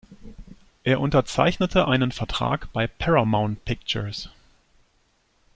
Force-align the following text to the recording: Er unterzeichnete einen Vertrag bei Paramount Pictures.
Er 0.83 0.99
unterzeichnete 0.99 1.87
einen 1.87 2.11
Vertrag 2.11 2.73
bei 2.73 2.87
Paramount 2.87 3.63
Pictures. 3.65 4.29